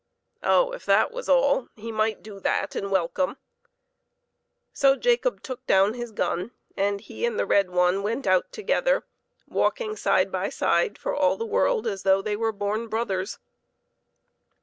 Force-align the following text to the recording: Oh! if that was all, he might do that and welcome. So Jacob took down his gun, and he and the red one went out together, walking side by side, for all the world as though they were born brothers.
Oh! 0.41 0.71
if 0.71 0.83
that 0.87 1.11
was 1.11 1.29
all, 1.29 1.67
he 1.75 1.91
might 1.91 2.23
do 2.23 2.39
that 2.39 2.73
and 2.75 2.89
welcome. 2.89 3.37
So 4.73 4.95
Jacob 4.95 5.43
took 5.43 5.63
down 5.67 5.93
his 5.93 6.11
gun, 6.11 6.49
and 6.75 6.99
he 7.01 7.23
and 7.23 7.37
the 7.37 7.45
red 7.45 7.69
one 7.69 8.01
went 8.01 8.25
out 8.25 8.51
together, 8.51 9.03
walking 9.47 9.95
side 9.95 10.31
by 10.31 10.49
side, 10.49 10.97
for 10.97 11.13
all 11.15 11.37
the 11.37 11.45
world 11.45 11.85
as 11.85 12.01
though 12.01 12.23
they 12.23 12.35
were 12.35 12.51
born 12.51 12.87
brothers. 12.87 13.37